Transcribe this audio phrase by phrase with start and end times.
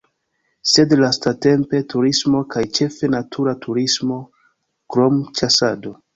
[0.69, 4.19] Sed lastatempe turismo kaj ĉefe natura turismo,
[4.97, 5.97] krom ĉasado.